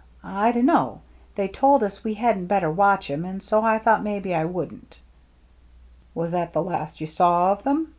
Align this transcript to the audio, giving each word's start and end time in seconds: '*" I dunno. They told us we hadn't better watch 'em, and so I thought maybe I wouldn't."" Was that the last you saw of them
'*" 0.00 0.10
I 0.44 0.50
dunno. 0.50 1.02
They 1.34 1.46
told 1.46 1.82
us 1.82 2.02
we 2.02 2.14
hadn't 2.14 2.46
better 2.46 2.70
watch 2.70 3.10
'em, 3.10 3.26
and 3.26 3.42
so 3.42 3.60
I 3.62 3.78
thought 3.78 4.02
maybe 4.02 4.34
I 4.34 4.46
wouldn't."" 4.46 4.96
Was 6.14 6.30
that 6.30 6.54
the 6.54 6.62
last 6.62 7.02
you 7.02 7.06
saw 7.06 7.52
of 7.52 7.64
them 7.64 7.92